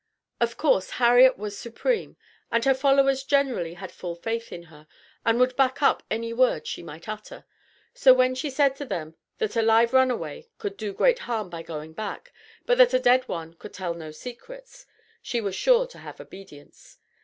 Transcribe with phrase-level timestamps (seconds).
[0.39, 2.17] Of course Harriet was supreme,
[2.51, 4.87] and her followers generally had full faith in her,
[5.23, 7.45] and would back up any word she might utter.
[7.93, 11.61] So when she said to them that "a live runaway could do great harm by
[11.61, 12.33] going back,
[12.65, 14.87] but that a dead one could tell no secrets,"
[15.21, 16.97] she was sure to have obedience.